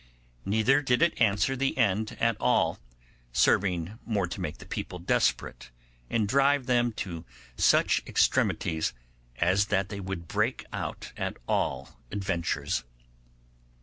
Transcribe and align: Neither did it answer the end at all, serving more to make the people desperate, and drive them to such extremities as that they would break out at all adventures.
Neither 0.45 0.81
did 0.81 1.03
it 1.03 1.21
answer 1.21 1.55
the 1.55 1.77
end 1.77 2.17
at 2.19 2.35
all, 2.39 2.79
serving 3.33 3.99
more 4.03 4.25
to 4.25 4.41
make 4.41 4.57
the 4.57 4.65
people 4.65 4.97
desperate, 4.97 5.69
and 6.09 6.27
drive 6.27 6.65
them 6.65 6.91
to 6.93 7.23
such 7.55 8.01
extremities 8.07 8.93
as 9.37 9.67
that 9.67 9.89
they 9.89 9.99
would 9.99 10.27
break 10.27 10.65
out 10.73 11.11
at 11.17 11.37
all 11.47 11.99
adventures. 12.11 12.83